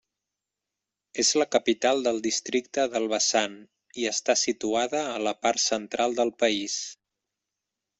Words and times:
És 1.23 1.29
la 1.41 1.47
capital 1.55 2.01
del 2.07 2.17
districte 2.29 2.87
d'Elbasan, 2.95 3.55
i 4.05 4.11
està 4.15 4.39
situada 4.49 5.07
a 5.15 5.23
la 5.29 5.39
part 5.47 5.67
central 5.71 6.21
del 6.23 6.39
país. 6.45 6.85